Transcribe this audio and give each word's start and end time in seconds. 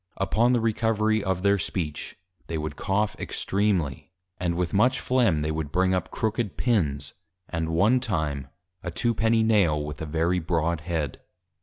Upon 0.17 0.51
the 0.51 0.59
Recovery 0.59 1.23
of 1.23 1.43
their 1.43 1.59
Speech, 1.59 2.17
they 2.47 2.57
would 2.57 2.75
Cough 2.75 3.15
extreamly; 3.19 4.11
and 4.39 4.55
with 4.55 4.73
much 4.73 4.99
Flegm, 4.99 5.43
they 5.43 5.51
would 5.51 5.71
bring 5.71 5.93
up 5.93 6.09
Crooked 6.09 6.57
Pins; 6.57 7.13
and 7.47 7.69
one 7.69 7.99
time, 7.99 8.47
a 8.81 8.89
Two 8.89 9.13
penny 9.13 9.43
Nail, 9.43 9.79
with 9.83 10.01
a 10.01 10.07
very 10.07 10.39
broad 10.39 10.81
Head. 10.81 11.21